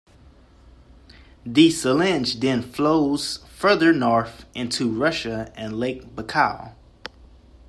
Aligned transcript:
The 1.45 1.69
Selenge 1.69 2.39
then 2.39 2.63
flows 2.63 3.37
further 3.47 3.93
north 3.93 4.45
into 4.55 4.89
Russia 4.89 5.53
and 5.55 5.77
Lake 5.79 6.15
Baikal. 6.15 6.73